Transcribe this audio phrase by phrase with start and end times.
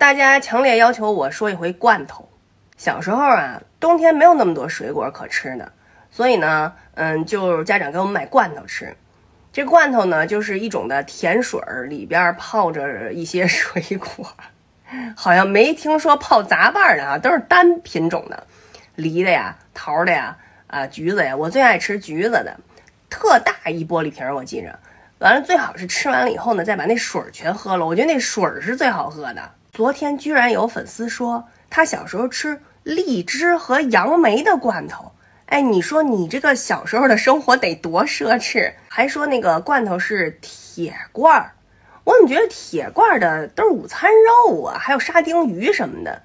[0.00, 2.26] 大家强烈要求我说一回罐头。
[2.78, 5.72] 小时候啊，冬天没有那么多水果可吃的，
[6.10, 8.96] 所以呢，嗯，就家长给我们买罐头吃。
[9.52, 14.26] 这罐头呢，就是一种的甜水儿，里边泡着一些水果，
[15.14, 18.46] 好像没听说泡杂瓣的啊，都是单品种的，
[18.94, 20.34] 梨的呀、桃的呀、
[20.68, 22.58] 啊橘子呀，我最爱吃橘子的，
[23.10, 24.78] 特大一玻璃瓶，我记着。
[25.18, 27.84] 完了，最好是吃完了以后呢，再把那水儿全喝了。
[27.84, 29.50] 我觉得那水儿是最好喝的。
[29.80, 35.12] 昨天居然有粉丝说，他小时候吃荔枝和杨梅的罐头。
[35.46, 38.74] 哎，你说你这个小时候的生活得多奢侈？
[38.88, 41.52] 还说那个罐头是铁罐儿，
[42.04, 44.10] 我怎么觉得铁罐的都是午餐
[44.46, 44.78] 肉啊？
[44.78, 46.20] 还有沙丁鱼什么的，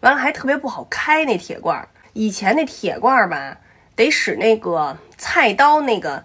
[0.00, 1.88] 完了还特别不好开那铁罐儿。
[2.12, 3.56] 以前那铁罐儿吧，
[3.94, 6.24] 得使那个菜刀那个。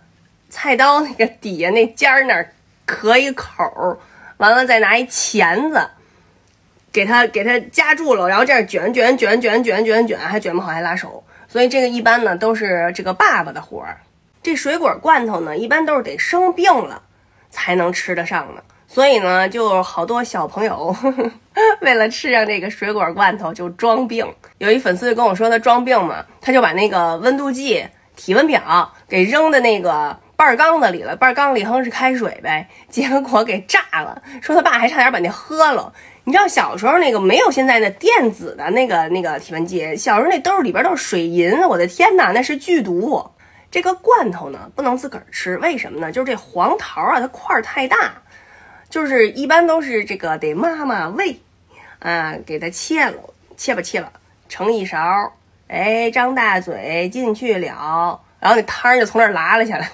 [0.50, 2.52] 菜刀那个底下那尖儿那儿
[2.88, 4.00] 磕一口，
[4.38, 5.88] 完了再拿一钳子
[6.91, 11.23] 给它给它夹住了，然后这样卷卷卷卷卷卷卷，还卷不好还拉手。
[11.48, 14.00] 所以这个一般呢都是这个爸爸的活儿。
[14.44, 17.02] 这水果罐头呢，一般都是得生病了
[17.50, 18.64] 才能吃得上的。
[18.88, 20.95] 所以呢，就好多小朋友
[21.81, 24.26] 为了吃上这个水果罐头就装病。
[24.58, 30.17] 有一粉丝就跟我说他装病嘛，他就把那个温度计、体温表给扔的那个。
[30.42, 34.20] 半缸子里了，半缸里哼是开水呗， 结果给炸了。
[34.42, 35.94] 说他爸还差点把那喝了。
[36.23, 43.23] 你知道小时候那个没有现在的电子的那个那个体温计，小时候那兜里边都是水银，我的天哪，那是剧毒。
[43.70, 46.11] 这个罐头呢不能自个儿吃，为什么呢？
[46.11, 48.11] 就是这黄桃啊，它块儿太大，
[48.89, 51.39] 就是一般都是这个得妈妈喂
[52.00, 53.22] 啊，给它切了，
[53.55, 54.11] 切吧切吧，
[54.50, 54.98] 盛一勺，
[55.67, 58.20] 哎，张大嘴进去了。
[58.42, 59.88] 然后那汤就从那儿拉了下来，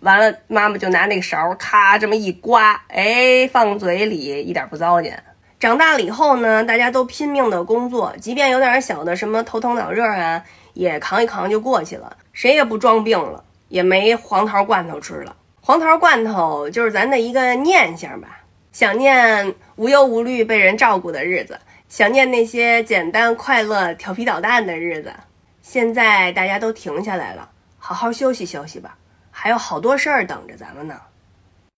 [0.00, 5.20] 完了妈妈就拿那个勺咔这么一刮，哎，放嘴里一点不糟践。
[5.58, 10.40] 长大了以后呢，大家都拼命的工作，即便有点小的什么头疼脑热啊，
[10.74, 15.34] 也扛一扛就过去了，谁也不装病了，也没黄桃罐头吃了。
[15.60, 18.38] 黄桃罐头就是咱的一个念想吧，
[18.70, 25.12] 想念无忧无虑被人照顾的日子，想念那些简单快乐、调皮捣蛋的日子。
[25.60, 27.46] 现在大家都停下来了，
[27.88, 28.98] 好好休息休息吧，
[29.30, 31.00] 还有好多事儿等着咱们呢。